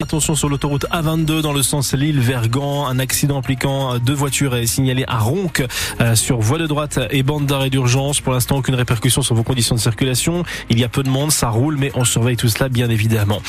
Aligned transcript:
Attention 0.00 0.36
sur 0.36 0.48
l'autoroute 0.48 0.86
A22 0.92 1.40
dans 1.40 1.52
le 1.52 1.60
sens 1.60 1.92
Lille-Vergan. 1.92 2.86
Un 2.86 3.00
accident 3.00 3.36
impliquant 3.36 3.98
deux 3.98 4.14
voitures 4.14 4.54
est 4.54 4.68
signalé 4.68 5.04
à 5.08 5.18
Ronc 5.18 5.54
euh, 6.00 6.14
sur 6.14 6.38
voie 6.38 6.58
de 6.58 6.68
droite 6.68 7.00
et 7.10 7.24
bande 7.24 7.46
d'arrêt 7.46 7.68
d'urgence. 7.68 8.20
Pour 8.20 8.32
l'instant, 8.32 8.58
aucune 8.58 8.76
répercussion 8.76 9.22
sur 9.22 9.34
vos 9.34 9.42
conditions 9.42 9.74
de 9.74 9.80
circulation. 9.80 10.44
Il 10.70 10.78
y 10.78 10.84
a 10.84 10.88
peu 10.88 11.02
de 11.02 11.08
monde, 11.08 11.32
ça 11.32 11.48
roule, 11.48 11.78
mais 11.78 11.90
on 11.96 12.04
surveille 12.04 12.36
tout 12.36 12.46
cela 12.46 12.68
bien 12.68 12.88
évidemment. 12.90 13.42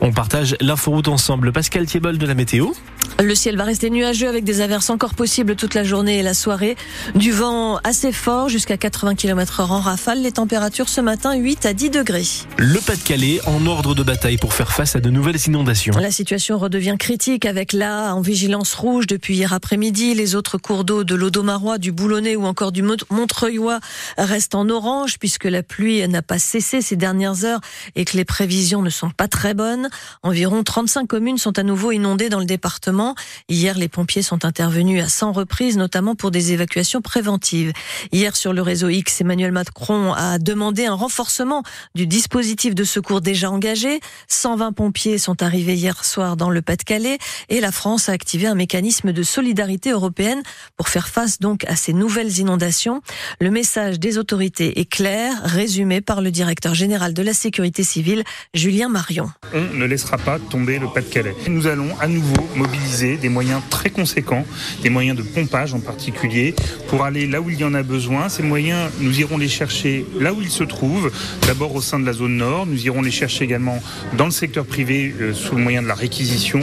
On 0.00 0.12
partage 0.12 0.56
l'inforoute 0.60 1.08
ensemble. 1.08 1.50
Pascal 1.50 1.86
Thiebol 1.86 2.18
de 2.18 2.26
la 2.26 2.34
météo. 2.34 2.68
Le 3.22 3.34
ciel 3.34 3.56
va 3.56 3.64
rester 3.64 3.90
nuageux 3.90 4.28
avec 4.28 4.44
des 4.44 4.60
averses 4.60 4.90
encore 4.90 5.14
possibles 5.14 5.56
toute 5.56 5.74
la 5.74 5.84
journée 5.84 6.18
et 6.18 6.22
la 6.22 6.34
soirée. 6.34 6.76
Du 7.14 7.32
vent 7.32 7.78
assez 7.84 8.12
fort 8.12 8.48
jusqu'à 8.48 8.76
80 8.76 9.14
km 9.14 9.60
heure 9.60 9.72
en 9.72 9.80
rafale. 9.80 10.20
Les 10.20 10.32
températures 10.32 10.88
ce 10.88 11.00
matin 11.00 11.34
8 11.34 11.66
à 11.66 11.72
10 11.72 11.90
degrés. 11.90 12.26
Le 12.58 12.78
Pas-de-Calais 12.78 13.40
en 13.46 13.66
ordre 13.66 13.94
de 13.94 14.02
bataille 14.02 14.36
pour 14.36 14.52
faire 14.52 14.72
face 14.72 14.96
à 14.96 15.00
de 15.00 15.10
nouvelles 15.10 15.40
inondations. 15.46 15.94
La 15.98 16.10
situation 16.10 16.58
redevient 16.58 16.96
critique 16.98 17.46
avec 17.46 17.72
là 17.72 18.14
en 18.14 18.20
vigilance 18.20 18.74
rouge 18.74 19.06
depuis 19.06 19.36
hier 19.36 19.52
après-midi. 19.52 20.14
Les 20.14 20.34
autres 20.34 20.58
cours 20.58 20.84
d'eau 20.84 21.04
de 21.04 21.14
l'Audomarois, 21.14 21.78
du 21.78 21.92
Boulonnais 21.92 22.36
ou 22.36 22.44
encore 22.44 22.72
du 22.72 22.82
Montreuilois 22.82 23.80
restent 24.18 24.54
en 24.54 24.68
orange 24.68 25.18
puisque 25.18 25.44
la 25.44 25.62
pluie 25.62 26.06
n'a 26.08 26.22
pas 26.22 26.38
cessé 26.38 26.80
ces 26.80 26.96
dernières 26.96 27.44
heures 27.44 27.60
et 27.94 28.04
que 28.04 28.16
les 28.16 28.24
prévisions 28.24 28.82
ne 28.82 28.90
sont 28.90 29.10
pas 29.10 29.28
très 29.28 29.54
bonnes. 29.54 29.88
Environ 30.22 30.62
35 30.62 31.06
communes 31.06 31.38
sont 31.38 31.58
à 31.58 31.62
nouveau 31.62 31.92
inondées 31.92 32.28
dans 32.28 32.40
le 32.40 32.44
département. 32.44 32.95
Hier, 33.48 33.76
les 33.76 33.88
pompiers 33.88 34.22
sont 34.22 34.44
intervenus 34.44 35.02
à 35.02 35.08
100 35.08 35.32
reprises, 35.32 35.76
notamment 35.76 36.14
pour 36.14 36.30
des 36.30 36.52
évacuations 36.52 37.02
préventives. 37.02 37.72
Hier, 38.12 38.36
sur 38.36 38.52
le 38.52 38.62
réseau 38.62 38.88
X, 38.88 39.20
Emmanuel 39.20 39.52
Macron 39.52 40.12
a 40.14 40.38
demandé 40.38 40.86
un 40.86 40.94
renforcement 40.94 41.62
du 41.94 42.06
dispositif 42.06 42.74
de 42.74 42.84
secours 42.84 43.20
déjà 43.20 43.50
engagé. 43.50 44.00
120 44.28 44.72
pompiers 44.72 45.18
sont 45.18 45.42
arrivés 45.42 45.74
hier 45.74 46.04
soir 46.04 46.36
dans 46.36 46.50
le 46.50 46.62
Pas-de-Calais 46.62 47.18
et 47.48 47.60
la 47.60 47.72
France 47.72 48.08
a 48.08 48.12
activé 48.12 48.46
un 48.46 48.54
mécanisme 48.54 49.12
de 49.12 49.22
solidarité 49.22 49.90
européenne 49.90 50.42
pour 50.76 50.88
faire 50.88 51.08
face 51.08 51.38
donc 51.38 51.64
à 51.64 51.76
ces 51.76 51.92
nouvelles 51.92 52.38
inondations. 52.38 53.02
Le 53.40 53.50
message 53.50 54.00
des 54.00 54.18
autorités 54.18 54.80
est 54.80 54.90
clair, 54.90 55.32
résumé 55.44 56.00
par 56.00 56.22
le 56.22 56.30
directeur 56.30 56.74
général 56.74 57.12
de 57.12 57.22
la 57.22 57.34
sécurité 57.34 57.82
civile, 57.82 58.24
Julien 58.54 58.88
Marion. 58.88 59.30
On 59.52 59.74
ne 59.74 59.84
laissera 59.84 60.16
pas 60.16 60.38
tomber 60.38 60.78
le 60.78 60.88
Pas-de-Calais. 60.88 61.34
Nous 61.48 61.66
allons 61.66 61.90
à 62.00 62.06
nouveau 62.06 62.48
mobiliser 62.54 62.85
des 63.20 63.28
moyens 63.28 63.60
très 63.68 63.90
conséquents, 63.90 64.44
des 64.82 64.90
moyens 64.90 65.16
de 65.16 65.22
pompage 65.22 65.74
en 65.74 65.80
particulier, 65.80 66.54
pour 66.88 67.04
aller 67.04 67.26
là 67.26 67.40
où 67.40 67.50
il 67.50 67.58
y 67.58 67.64
en 67.64 67.74
a 67.74 67.82
besoin. 67.82 68.28
Ces 68.28 68.42
moyens, 68.42 68.90
nous 69.00 69.20
irons 69.20 69.38
les 69.38 69.48
chercher 69.48 70.06
là 70.18 70.32
où 70.32 70.40
ils 70.40 70.50
se 70.50 70.64
trouvent, 70.64 71.10
d'abord 71.46 71.74
au 71.74 71.80
sein 71.80 71.98
de 71.98 72.06
la 72.06 72.12
zone 72.12 72.36
nord, 72.36 72.66
nous 72.66 72.86
irons 72.86 73.02
les 73.02 73.10
chercher 73.10 73.44
également 73.44 73.82
dans 74.16 74.26
le 74.26 74.30
secteur 74.30 74.64
privé 74.64 75.14
euh, 75.20 75.34
sous 75.34 75.56
le 75.56 75.62
moyen 75.62 75.82
de 75.82 75.88
la 75.88 75.94
réquisition, 75.94 76.60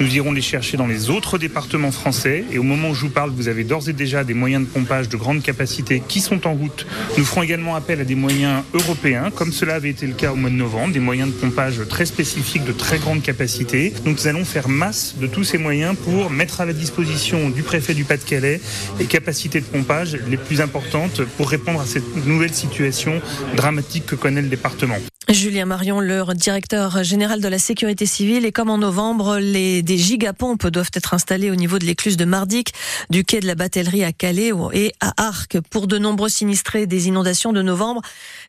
nous 0.00 0.16
irons 0.16 0.32
les 0.32 0.42
chercher 0.42 0.76
dans 0.76 0.86
les 0.86 1.10
autres 1.10 1.38
départements 1.38 1.92
français, 1.92 2.44
et 2.50 2.58
au 2.58 2.62
moment 2.62 2.90
où 2.90 2.94
je 2.94 3.02
vous 3.02 3.10
parle, 3.10 3.30
vous 3.30 3.48
avez 3.48 3.64
d'ores 3.64 3.88
et 3.88 3.92
déjà 3.92 4.24
des 4.24 4.34
moyens 4.34 4.64
de 4.66 4.68
pompage 4.68 5.08
de 5.08 5.16
grande 5.16 5.42
capacité 5.42 6.02
qui 6.06 6.20
sont 6.20 6.46
en 6.46 6.54
route. 6.54 6.86
Nous 7.18 7.24
ferons 7.24 7.42
également 7.42 7.76
appel 7.76 8.00
à 8.00 8.04
des 8.04 8.14
moyens 8.14 8.62
européens, 8.74 9.30
comme 9.34 9.52
cela 9.52 9.74
avait 9.74 9.90
été 9.90 10.06
le 10.06 10.14
cas 10.14 10.32
au 10.32 10.36
mois 10.36 10.50
de 10.50 10.54
novembre, 10.54 10.92
des 10.92 11.00
moyens 11.00 11.28
de 11.28 11.34
pompage 11.34 11.80
très 11.88 12.06
spécifiques, 12.06 12.64
de 12.64 12.72
très 12.72 12.98
grande 12.98 13.22
capacité. 13.22 13.92
Nous 14.04 14.26
allons 14.26 14.44
faire 14.44 14.68
masse 14.68 15.16
de 15.20 15.26
tous 15.26 15.44
ces 15.44 15.58
moyens 15.58 15.65
pour 16.04 16.30
mettre 16.30 16.60
à 16.60 16.64
la 16.64 16.72
disposition 16.72 17.50
du 17.50 17.62
préfet 17.62 17.92
du 17.94 18.04
Pas-de-Calais 18.04 18.60
les 18.98 19.06
capacités 19.06 19.60
de 19.60 19.64
pompage 19.64 20.16
les 20.28 20.36
plus 20.36 20.60
importantes 20.60 21.22
pour 21.36 21.50
répondre 21.50 21.80
à 21.80 21.86
cette 21.86 22.24
nouvelle 22.24 22.54
situation 22.54 23.20
dramatique 23.56 24.06
que 24.06 24.14
connaît 24.14 24.42
le 24.42 24.48
département. 24.48 24.96
Julien 25.28 25.64
Marion, 25.64 25.98
le 25.98 26.24
directeur 26.34 27.02
général 27.02 27.40
de 27.40 27.48
la 27.48 27.58
sécurité 27.58 28.06
civile, 28.06 28.44
et 28.44 28.52
comme 28.52 28.70
en 28.70 28.78
novembre, 28.78 29.38
les, 29.38 29.82
des 29.82 29.98
gigapompes 29.98 30.68
doivent 30.68 30.92
être 30.94 31.14
installées 31.14 31.50
au 31.50 31.56
niveau 31.56 31.80
de 31.80 31.84
l'écluse 31.84 32.16
de 32.16 32.24
Mardic, 32.24 32.72
du 33.10 33.24
quai 33.24 33.40
de 33.40 33.46
la 33.48 33.56
Batellerie 33.56 34.04
à 34.04 34.12
Calais 34.12 34.52
et 34.72 34.92
à 35.00 35.12
Arc. 35.16 35.58
Pour 35.68 35.88
de 35.88 35.98
nombreux 35.98 36.28
sinistrés 36.28 36.86
des 36.86 37.08
inondations 37.08 37.52
de 37.52 37.60
novembre, 37.60 38.02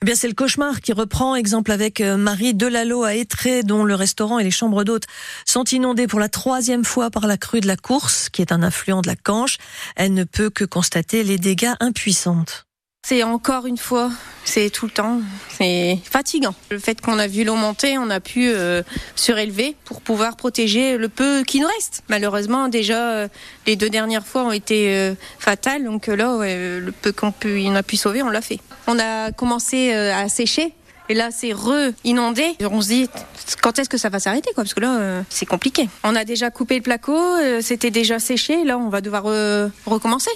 eh 0.03 0.05
bien 0.05 0.13
c'est 0.13 0.27
le 0.27 0.35
cauchemar 0.35 0.81
qui 0.81 0.93
reprend. 0.93 1.35
Exemple 1.35 1.71
avec 1.71 1.99
euh, 1.99 2.15
Marie 2.15 2.53
Delalo 2.53 3.03
à 3.03 3.15
Étré, 3.15 3.63
dont 3.63 3.83
le 3.83 3.95
restaurant 3.95 4.37
et 4.37 4.43
les 4.43 4.51
chambres 4.51 4.83
d'hôtes 4.83 5.07
sont 5.45 5.63
inondés 5.63 6.05
pour 6.05 6.19
la 6.19 6.29
troisième 6.29 6.85
fois 6.85 7.09
par 7.09 7.25
la 7.25 7.37
crue 7.37 7.59
de 7.59 7.67
la 7.67 7.77
course, 7.77 8.29
qui 8.29 8.43
est 8.43 8.51
un 8.51 8.61
affluent 8.61 9.01
de 9.01 9.07
la 9.07 9.15
Canche. 9.15 9.57
Elle 9.95 10.13
ne 10.13 10.25
peut 10.25 10.51
que 10.51 10.63
constater 10.63 11.23
les 11.23 11.39
dégâts 11.39 11.73
impuissantes. 11.79 12.67
C'est 13.07 13.23
encore 13.23 13.65
une 13.65 13.77
fois, 13.77 14.11
c'est 14.47 14.69
tout 14.69 14.85
le 14.85 14.91
temps, 14.91 15.19
c'est 15.49 15.99
fatigant. 16.09 16.55
Le 16.71 16.79
fait 16.79 17.01
qu'on 17.01 17.19
a 17.19 17.27
vu 17.27 17.43
l'eau 17.43 17.55
monter, 17.55 17.97
on 17.97 18.09
a 18.09 18.21
pu 18.21 18.49
euh, 18.49 18.81
surélever 19.15 19.75
pour 19.83 20.01
pouvoir 20.01 20.37
protéger 20.37 20.97
le 20.97 21.09
peu 21.09 21.43
qui 21.43 21.59
nous 21.59 21.67
reste. 21.67 22.03
Malheureusement, 22.07 22.69
déjà, 22.69 23.11
euh, 23.11 23.27
les 23.65 23.75
deux 23.75 23.89
dernières 23.89 24.25
fois 24.25 24.45
ont 24.45 24.53
été 24.53 24.95
euh, 24.95 25.15
fatales, 25.37 25.83
donc 25.83 26.07
là, 26.07 26.37
le 26.39 26.91
peu 26.91 27.11
qu'on 27.11 27.33
a 27.75 27.83
pu 27.83 27.97
sauver, 27.97 28.23
on 28.23 28.29
l'a 28.29 28.41
fait. 28.41 28.59
On 28.87 28.97
a 28.99 29.33
commencé 29.33 29.91
à 29.91 30.29
sécher 30.29 30.73
et 31.09 31.13
là, 31.13 31.29
c'est 31.31 31.53
re-inondé. 31.53 32.55
On 32.61 32.81
se 32.81 32.87
dit, 32.87 33.09
quand 33.61 33.79
est-ce 33.79 33.89
que 33.89 33.97
ça 33.97 34.09
va 34.09 34.19
s'arrêter 34.19 34.51
quoi? 34.53 34.63
Parce 34.63 34.73
que 34.73 34.79
là, 34.79 34.97
euh, 34.97 35.21
c'est 35.29 35.45
compliqué. 35.45 35.89
On 36.03 36.15
a 36.15 36.25
déjà 36.25 36.51
coupé 36.51 36.75
le 36.75 36.81
placo, 36.81 37.15
euh, 37.15 37.61
c'était 37.61 37.91
déjà 37.91 38.19
séché. 38.19 38.63
Là, 38.63 38.77
on 38.77 38.89
va 38.89 39.01
devoir 39.01 39.23
euh, 39.27 39.69
recommencer. 39.85 40.31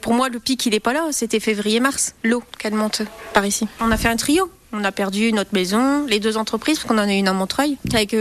pour 0.00 0.14
moi, 0.14 0.28
le 0.28 0.38
pic, 0.38 0.64
il 0.66 0.74
est 0.74 0.80
pas 0.80 0.92
là. 0.92 1.08
C'était 1.10 1.40
février-mars. 1.40 2.14
L'eau 2.22 2.42
qu'elle 2.58 2.74
monte 2.74 3.02
par 3.32 3.44
ici. 3.46 3.66
On 3.80 3.90
a 3.90 3.96
fait 3.96 4.08
un 4.08 4.16
trio. 4.16 4.50
On 4.72 4.84
a 4.84 4.92
perdu 4.92 5.32
notre 5.32 5.54
maison, 5.54 6.04
les 6.06 6.20
deux 6.20 6.36
entreprises, 6.36 6.78
parce 6.78 6.88
qu'on 6.88 6.98
en 6.98 7.08
a 7.08 7.12
une 7.12 7.28
à 7.28 7.32
Montreuil, 7.32 7.78
avec 7.92 8.14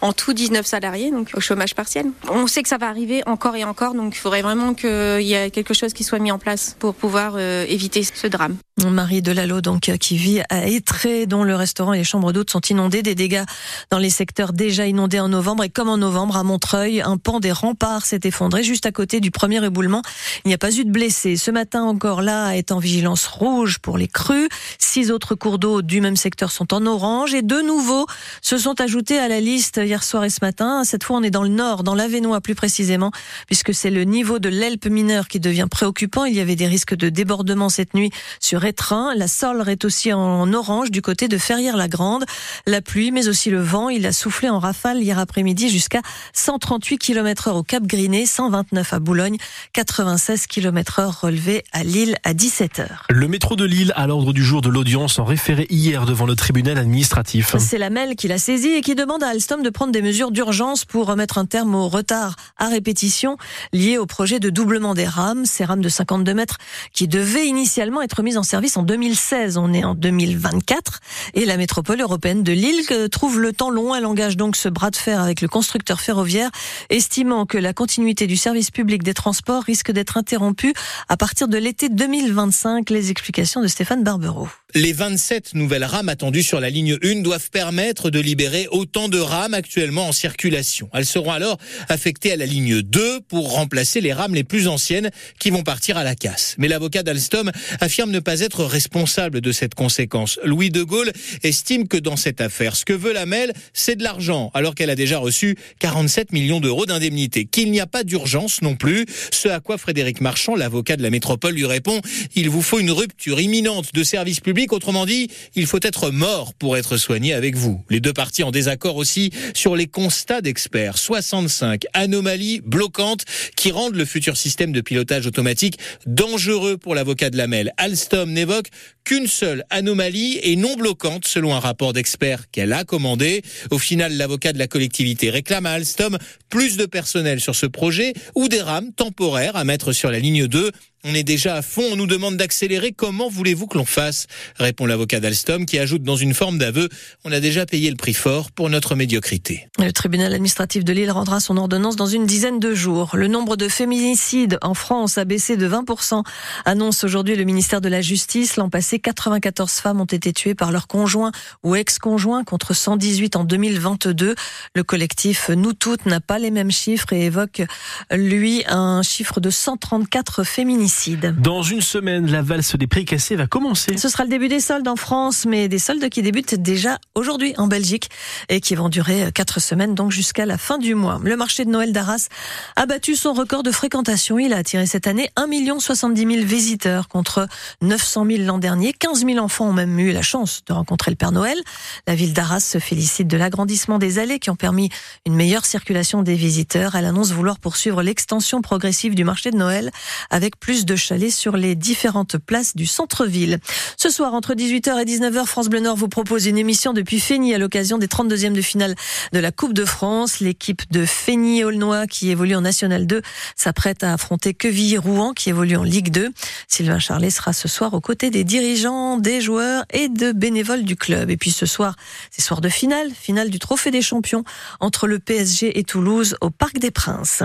en 0.00 0.12
tout 0.12 0.32
19 0.32 0.66
salariés, 0.66 1.10
donc 1.10 1.30
au 1.34 1.40
chômage 1.40 1.74
partiel. 1.74 2.06
On 2.28 2.46
sait 2.46 2.62
que 2.62 2.68
ça 2.68 2.78
va 2.78 2.88
arriver 2.88 3.22
encore 3.26 3.56
et 3.56 3.64
encore, 3.64 3.94
donc 3.94 4.14
il 4.14 4.18
faudrait 4.18 4.42
vraiment 4.42 4.74
qu'il 4.74 5.22
y 5.22 5.34
ait 5.34 5.50
quelque 5.50 5.74
chose 5.74 5.92
qui 5.92 6.04
soit 6.04 6.18
mis 6.18 6.32
en 6.32 6.38
place 6.38 6.76
pour 6.78 6.94
pouvoir 6.94 7.38
éviter 7.38 8.02
ce 8.02 8.26
drame. 8.26 8.56
Marie 8.88 9.20
Delalo, 9.20 9.60
donc, 9.60 9.90
qui 10.00 10.16
vit 10.16 10.40
à 10.48 10.66
Étré, 10.66 11.26
dont 11.26 11.44
le 11.44 11.54
restaurant 11.54 11.92
et 11.92 11.98
les 11.98 12.04
chambres 12.04 12.32
d'hôtes 12.32 12.50
sont 12.50 12.60
inondés. 12.60 13.02
Des 13.02 13.14
dégâts 13.14 13.44
dans 13.90 13.98
les 13.98 14.08
secteurs 14.08 14.52
déjà 14.52 14.86
inondés 14.86 15.20
en 15.20 15.28
novembre. 15.28 15.64
Et 15.64 15.68
comme 15.68 15.88
en 15.88 15.98
novembre, 15.98 16.36
à 16.36 16.42
Montreuil, 16.42 17.02
un 17.02 17.18
pan 17.18 17.40
des 17.40 17.52
remparts 17.52 18.06
s'est 18.06 18.20
effondré 18.24 18.62
juste 18.62 18.86
à 18.86 18.92
côté 18.92 19.20
du 19.20 19.30
premier 19.30 19.62
éboulement. 19.64 20.02
Il 20.44 20.48
n'y 20.48 20.54
a 20.54 20.58
pas 20.58 20.74
eu 20.74 20.84
de 20.84 20.90
blessés. 20.90 21.36
Ce 21.36 21.50
matin, 21.50 21.82
encore 21.82 22.22
là, 22.22 22.52
est 22.52 22.72
en 22.72 22.78
vigilance 22.78 23.26
rouge 23.26 23.78
pour 23.80 23.98
les 23.98 24.08
crues. 24.08 24.48
Six 24.78 25.10
autres 25.10 25.34
cours 25.34 25.58
d'eau 25.58 25.69
du 25.82 26.00
même 26.00 26.16
secteur 26.16 26.50
sont 26.50 26.72
en 26.74 26.86
orange. 26.86 27.34
Et 27.34 27.42
deux 27.42 27.62
nouveaux 27.62 28.06
se 28.42 28.58
sont 28.58 28.80
ajoutés 28.80 29.18
à 29.18 29.28
la 29.28 29.40
liste 29.40 29.80
hier 29.82 30.02
soir 30.02 30.24
et 30.24 30.30
ce 30.30 30.38
matin. 30.42 30.84
Cette 30.84 31.04
fois, 31.04 31.18
on 31.18 31.22
est 31.22 31.30
dans 31.30 31.42
le 31.42 31.48
nord, 31.48 31.82
dans 31.82 31.94
l'Avenois 31.94 32.40
plus 32.40 32.54
précisément, 32.54 33.12
puisque 33.46 33.74
c'est 33.74 33.90
le 33.90 34.04
niveau 34.04 34.38
de 34.38 34.48
l'Elpe 34.48 34.86
mineure 34.86 35.28
qui 35.28 35.40
devient 35.40 35.66
préoccupant. 35.70 36.24
Il 36.24 36.34
y 36.34 36.40
avait 36.40 36.56
des 36.56 36.66
risques 36.66 36.94
de 36.94 37.08
débordement 37.08 37.68
cette 37.68 37.94
nuit 37.94 38.10
sur 38.40 38.62
train. 38.74 39.14
La 39.14 39.28
Sorle 39.28 39.68
est 39.68 39.84
aussi 39.84 40.12
en 40.12 40.52
orange 40.52 40.90
du 40.90 41.02
côté 41.02 41.28
de 41.28 41.38
Ferrières-la-Grande. 41.38 42.24
La 42.66 42.80
pluie, 42.80 43.10
mais 43.10 43.28
aussi 43.28 43.50
le 43.50 43.60
vent, 43.60 43.88
il 43.88 44.06
a 44.06 44.12
soufflé 44.12 44.48
en 44.48 44.58
rafale 44.58 45.02
hier 45.02 45.18
après-midi 45.18 45.68
jusqu'à 45.68 46.00
138 46.34 46.98
km 46.98 47.48
heure 47.48 47.56
au 47.56 47.62
Cap 47.62 47.84
Griné, 47.84 48.26
129 48.26 48.92
à 48.92 48.98
Boulogne, 48.98 49.36
96 49.72 50.46
km 50.46 51.00
heure 51.00 51.20
relevé 51.20 51.64
à 51.72 51.84
Lille 51.84 52.16
à 52.24 52.32
17h. 52.32 52.86
Le 53.08 53.28
métro 53.28 53.56
de 53.56 53.64
Lille 53.64 53.92
à 53.96 54.06
l'ordre 54.06 54.32
du 54.32 54.44
jour 54.44 54.60
de 54.60 54.68
l'audience 54.68 55.18
en 55.18 55.24
référé 55.24 55.59
hier 55.68 56.06
devant 56.06 56.26
le 56.26 56.34
tribunal 56.34 56.78
administratif. 56.78 57.56
C'est 57.58 57.78
la 57.78 57.90
MEL 57.90 58.16
qui 58.16 58.28
l'a 58.28 58.38
saisi 58.38 58.68
et 58.68 58.80
qui 58.80 58.94
demande 58.94 59.22
à 59.22 59.28
Alstom 59.28 59.62
de 59.62 59.70
prendre 59.70 59.92
des 59.92 60.02
mesures 60.02 60.30
d'urgence 60.30 60.84
pour 60.84 61.06
remettre 61.06 61.38
un 61.38 61.44
terme 61.44 61.74
au 61.74 61.88
retard 61.88 62.36
à 62.56 62.68
répétition 62.68 63.36
lié 63.72 63.98
au 63.98 64.06
projet 64.06 64.40
de 64.40 64.50
doublement 64.50 64.94
des 64.94 65.06
rames, 65.06 65.44
ces 65.44 65.64
rames 65.64 65.80
de 65.80 65.88
52 65.88 66.34
mètres 66.34 66.58
qui 66.92 67.08
devaient 67.08 67.46
initialement 67.46 68.02
être 68.02 68.22
mises 68.22 68.38
en 68.38 68.42
service 68.42 68.76
en 68.76 68.82
2016. 68.82 69.56
On 69.58 69.72
est 69.72 69.84
en 69.84 69.94
2024 69.94 71.00
et 71.34 71.44
la 71.44 71.56
métropole 71.56 72.00
européenne 72.00 72.42
de 72.42 72.52
Lille 72.52 72.86
trouve 73.10 73.40
le 73.40 73.52
temps 73.52 73.70
long. 73.70 73.94
Elle 73.94 74.06
engage 74.06 74.36
donc 74.36 74.56
ce 74.56 74.68
bras 74.68 74.90
de 74.90 74.96
fer 74.96 75.20
avec 75.20 75.40
le 75.40 75.48
constructeur 75.48 76.00
ferroviaire, 76.00 76.50
estimant 76.88 77.46
que 77.46 77.58
la 77.58 77.72
continuité 77.72 78.26
du 78.26 78.36
service 78.36 78.70
public 78.70 79.02
des 79.02 79.14
transports 79.14 79.62
risque 79.62 79.90
d'être 79.90 80.16
interrompue 80.16 80.74
à 81.08 81.16
partir 81.16 81.48
de 81.48 81.58
l'été 81.58 81.88
2025. 81.88 82.90
Les 82.90 83.10
explications 83.10 83.62
de 83.62 83.66
Stéphane 83.66 84.02
Barbero. 84.02 84.48
Les 84.74 84.92
27 84.92 85.49
nouvelles 85.54 85.84
rames 85.84 86.08
attendues 86.08 86.42
sur 86.42 86.60
la 86.60 86.70
ligne 86.70 86.96
1 87.02 87.22
doivent 87.22 87.50
permettre 87.50 88.10
de 88.10 88.20
libérer 88.20 88.68
autant 88.70 89.08
de 89.08 89.18
rames 89.18 89.54
actuellement 89.54 90.08
en 90.08 90.12
circulation. 90.12 90.88
Elles 90.92 91.06
seront 91.06 91.32
alors 91.32 91.58
affectées 91.88 92.32
à 92.32 92.36
la 92.36 92.46
ligne 92.46 92.82
2 92.82 93.20
pour 93.28 93.52
remplacer 93.52 94.00
les 94.00 94.12
rames 94.12 94.34
les 94.34 94.44
plus 94.44 94.68
anciennes 94.68 95.10
qui 95.38 95.50
vont 95.50 95.62
partir 95.62 95.96
à 95.96 96.04
la 96.04 96.14
casse. 96.14 96.54
Mais 96.58 96.68
l'avocat 96.68 97.02
d'Alstom 97.02 97.50
affirme 97.80 98.10
ne 98.10 98.20
pas 98.20 98.40
être 98.40 98.64
responsable 98.64 99.40
de 99.40 99.52
cette 99.52 99.74
conséquence. 99.74 100.38
Louis 100.44 100.70
de 100.70 100.82
Gaulle 100.82 101.12
estime 101.42 101.88
que 101.88 101.96
dans 101.96 102.16
cette 102.16 102.40
affaire, 102.40 102.76
ce 102.76 102.84
que 102.84 102.92
veut 102.92 103.12
la 103.12 103.26
MEL, 103.26 103.52
c'est 103.72 103.96
de 103.96 104.02
l'argent, 104.02 104.50
alors 104.54 104.74
qu'elle 104.74 104.90
a 104.90 104.96
déjà 104.96 105.18
reçu 105.18 105.56
47 105.78 106.32
millions 106.32 106.60
d'euros 106.60 106.86
d'indemnité. 106.86 107.44
Qu'il 107.44 107.70
n'y 107.70 107.80
a 107.80 107.86
pas 107.86 108.04
d'urgence 108.04 108.62
non 108.62 108.76
plus. 108.76 109.06
Ce 109.32 109.48
à 109.48 109.60
quoi 109.60 109.78
Frédéric 109.78 110.20
Marchand, 110.20 110.54
l'avocat 110.54 110.96
de 110.96 111.02
la 111.02 111.10
métropole, 111.10 111.54
lui 111.54 111.66
répond 111.66 112.00
il 112.34 112.48
vous 112.48 112.62
faut 112.62 112.78
une 112.78 112.90
rupture 112.90 113.40
imminente 113.40 113.94
de 113.94 114.02
services 114.02 114.40
publics. 114.40 114.72
Autrement 114.72 115.06
dit, 115.06 115.28
il 115.54 115.66
faut 115.66 115.80
être 115.82 116.10
mort 116.10 116.54
pour 116.54 116.76
être 116.76 116.96
soigné 116.96 117.34
avec 117.34 117.56
vous. 117.56 117.82
Les 117.90 118.00
deux 118.00 118.12
parties 118.12 118.42
en 118.42 118.50
désaccord 118.50 118.96
aussi 118.96 119.30
sur 119.54 119.76
les 119.76 119.86
constats 119.86 120.40
d'experts. 120.40 120.98
65 120.98 121.84
anomalies 121.92 122.60
bloquantes 122.64 123.24
qui 123.56 123.70
rendent 123.70 123.96
le 123.96 124.04
futur 124.04 124.36
système 124.36 124.72
de 124.72 124.80
pilotage 124.80 125.26
automatique 125.26 125.78
dangereux 126.06 126.76
pour 126.76 126.94
l'avocat 126.94 127.30
de 127.30 127.36
la 127.36 127.46
MEL. 127.46 127.72
Alstom 127.76 128.32
n'évoque 128.32 128.68
qu'une 129.04 129.26
seule 129.26 129.64
anomalie 129.70 130.38
et 130.42 130.56
non 130.56 130.76
bloquante 130.76 131.26
selon 131.26 131.54
un 131.54 131.60
rapport 131.60 131.92
d'experts 131.92 132.50
qu'elle 132.50 132.72
a 132.72 132.84
commandé. 132.84 133.42
Au 133.70 133.78
final, 133.78 134.16
l'avocat 134.16 134.52
de 134.52 134.58
la 134.58 134.66
collectivité 134.66 135.30
réclame 135.30 135.66
à 135.66 135.72
Alstom 135.72 136.18
plus 136.48 136.76
de 136.76 136.86
personnel 136.86 137.40
sur 137.40 137.54
ce 137.54 137.66
projet 137.66 138.12
ou 138.34 138.48
des 138.48 138.60
rames 138.60 138.92
temporaires 138.92 139.56
à 139.56 139.64
mettre 139.64 139.92
sur 139.92 140.10
la 140.10 140.18
ligne 140.18 140.46
2 140.46 140.70
on 141.04 141.14
est 141.14 141.22
déjà 141.22 141.54
à 141.54 141.62
fond, 141.62 141.82
on 141.92 141.96
nous 141.96 142.06
demande 142.06 142.36
d'accélérer. 142.36 142.92
Comment 142.92 143.30
voulez-vous 143.30 143.66
que 143.66 143.78
l'on 143.78 143.86
fasse 143.86 144.26
répond 144.56 144.84
l'avocat 144.84 145.18
d'Alstom 145.18 145.64
qui 145.64 145.78
ajoute 145.78 146.02
dans 146.02 146.16
une 146.16 146.34
forme 146.34 146.58
d'aveu 146.58 146.90
On 147.24 147.32
a 147.32 147.40
déjà 147.40 147.64
payé 147.64 147.88
le 147.90 147.96
prix 147.96 148.12
fort 148.12 148.50
pour 148.50 148.68
notre 148.68 148.94
médiocrité. 148.94 149.68
Le 149.78 149.92
tribunal 149.92 150.34
administratif 150.34 150.84
de 150.84 150.92
Lille 150.92 151.10
rendra 151.10 151.40
son 151.40 151.56
ordonnance 151.56 151.96
dans 151.96 152.06
une 152.06 152.26
dizaine 152.26 152.60
de 152.60 152.74
jours. 152.74 153.16
Le 153.16 153.28
nombre 153.28 153.56
de 153.56 153.68
féminicides 153.68 154.58
en 154.60 154.74
France 154.74 155.16
a 155.16 155.24
baissé 155.24 155.56
de 155.56 155.66
20%, 155.66 156.22
annonce 156.66 157.02
aujourd'hui 157.02 157.34
le 157.34 157.44
ministère 157.44 157.80
de 157.80 157.88
la 157.88 158.02
Justice. 158.02 158.56
L'an 158.56 158.68
passé, 158.68 158.98
94 158.98 159.72
femmes 159.72 160.00
ont 160.02 160.04
été 160.04 160.34
tuées 160.34 160.54
par 160.54 160.70
leur 160.70 160.86
conjoint 160.86 161.32
ou 161.62 161.76
ex-conjoint 161.76 162.44
contre 162.44 162.74
118 162.74 163.36
en 163.36 163.44
2022. 163.44 164.34
Le 164.74 164.82
collectif 164.82 165.48
Nous 165.48 165.72
Toutes 165.72 166.04
n'a 166.04 166.20
pas 166.20 166.38
les 166.38 166.50
mêmes 166.50 166.70
chiffres 166.70 167.12
et 167.14 167.24
évoque, 167.24 167.62
lui, 168.10 168.64
un 168.66 169.02
chiffre 169.02 169.40
de 169.40 169.48
134 169.48 170.44
féminicides. 170.44 170.89
Dans 171.38 171.62
une 171.62 171.80
semaine, 171.80 172.30
la 172.30 172.42
valse 172.42 172.74
des 172.76 172.86
prix 172.86 173.04
cassés 173.04 173.36
va 173.36 173.46
commencer. 173.46 173.96
Ce 173.96 174.08
sera 174.08 174.24
le 174.24 174.30
début 174.30 174.48
des 174.48 174.60
soldes 174.60 174.88
en 174.88 174.96
France, 174.96 175.46
mais 175.46 175.68
des 175.68 175.78
soldes 175.78 176.08
qui 176.08 176.22
débutent 176.22 176.54
déjà 176.54 176.98
aujourd'hui 177.14 177.54
en 177.58 177.68
Belgique 177.68 178.08
et 178.48 178.60
qui 178.60 178.74
vont 178.74 178.88
durer 178.88 179.30
quatre 179.32 179.60
semaines, 179.60 179.94
donc 179.94 180.10
jusqu'à 180.10 180.46
la 180.46 180.58
fin 180.58 180.78
du 180.78 180.94
mois. 180.94 181.20
Le 181.22 181.36
marché 181.36 181.64
de 181.64 181.70
Noël 181.70 181.92
d'Arras 181.92 182.28
a 182.76 182.86
battu 182.86 183.14
son 183.14 183.32
record 183.32 183.62
de 183.62 183.70
fréquentation. 183.70 184.38
Il 184.38 184.52
a 184.52 184.56
attiré 184.56 184.86
cette 184.86 185.06
année 185.06 185.30
1 185.36 185.46
70 185.78 186.20
000 186.20 186.46
visiteurs 186.46 187.08
contre 187.08 187.46
900 187.82 188.26
000 188.26 188.42
l'an 188.44 188.58
dernier. 188.58 188.92
15 188.92 189.24
000 189.24 189.38
enfants 189.38 189.68
ont 189.68 189.72
même 189.72 189.98
eu 189.98 190.12
la 190.12 190.22
chance 190.22 190.62
de 190.66 190.72
rencontrer 190.72 191.10
le 191.10 191.16
Père 191.16 191.32
Noël. 191.32 191.58
La 192.06 192.14
ville 192.14 192.32
d'Arras 192.32 192.60
se 192.60 192.78
félicite 192.78 193.28
de 193.28 193.36
l'agrandissement 193.36 193.98
des 193.98 194.18
allées 194.18 194.38
qui 194.38 194.50
ont 194.50 194.56
permis 194.56 194.90
une 195.26 195.34
meilleure 195.34 195.66
circulation 195.66 196.22
des 196.22 196.34
visiteurs. 196.34 196.94
Elle 196.94 197.04
annonce 197.04 197.30
vouloir 197.32 197.58
poursuivre 197.58 198.02
l'extension 198.02 198.60
progressive 198.60 199.14
du 199.14 199.24
marché 199.24 199.50
de 199.50 199.56
Noël 199.56 199.90
avec 200.30 200.58
plus 200.58 200.79
de 200.84 200.96
chalets 200.96 201.32
sur 201.32 201.56
les 201.56 201.74
différentes 201.74 202.38
places 202.38 202.76
du 202.76 202.86
centre-ville. 202.86 203.58
Ce 203.96 204.10
soir, 204.10 204.34
entre 204.34 204.54
18h 204.54 205.00
et 205.00 205.04
19h, 205.04 205.46
France 205.46 205.68
Bleu 205.68 205.80
Nord 205.80 205.96
vous 205.96 206.08
propose 206.08 206.46
une 206.46 206.58
émission 206.58 206.92
depuis 206.92 207.20
Fény 207.20 207.54
à 207.54 207.58
l'occasion 207.58 207.98
des 207.98 208.06
32e 208.06 208.52
de 208.52 208.60
finale 208.60 208.94
de 209.32 209.38
la 209.38 209.52
Coupe 209.52 209.72
de 209.72 209.84
France. 209.84 210.40
L'équipe 210.40 210.82
de 210.90 211.04
Fény-Aulnois 211.04 212.06
qui 212.06 212.30
évolue 212.30 212.54
en 212.54 212.60
National 212.60 213.06
2 213.06 213.22
s'apprête 213.56 214.02
à 214.02 214.12
affronter 214.12 214.54
Quevilly-Rouen 214.54 215.32
qui 215.32 215.50
évolue 215.50 215.76
en 215.76 215.82
Ligue 215.82 216.10
2. 216.10 216.30
Sylvain 216.68 216.98
Charlet 216.98 217.30
sera 217.30 217.52
ce 217.52 217.68
soir 217.68 217.94
aux 217.94 218.00
côtés 218.00 218.30
des 218.30 218.44
dirigeants, 218.44 219.16
des 219.16 219.40
joueurs 219.40 219.84
et 219.92 220.08
de 220.08 220.32
bénévoles 220.32 220.84
du 220.84 220.96
club. 220.96 221.30
Et 221.30 221.36
puis 221.36 221.50
ce 221.50 221.66
soir, 221.66 221.96
c'est 222.30 222.42
soir 222.42 222.60
de 222.60 222.68
finale, 222.68 223.10
finale 223.12 223.50
du 223.50 223.58
Trophée 223.58 223.90
des 223.90 224.02
Champions 224.02 224.44
entre 224.80 225.06
le 225.06 225.18
PSG 225.18 225.78
et 225.78 225.84
Toulouse 225.84 226.36
au 226.40 226.50
Parc 226.50 226.78
des 226.78 226.90
Princes. 226.90 227.42